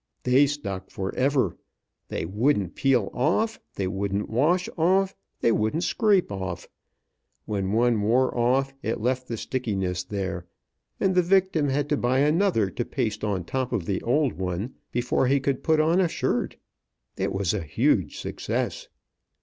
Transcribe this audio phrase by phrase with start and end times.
[0.23, 1.55] They stuck forever.
[2.07, 6.67] They wouldn't peel off, they wouldn't wash off, they wouldn't scrape off.
[7.45, 10.47] When one wore off, it left the stickiness there;
[10.99, 14.73] and the victim had to buy another to paste on top of the old one
[14.91, 16.57] before he could put on a shirt.
[17.15, 18.87] It was a huge success.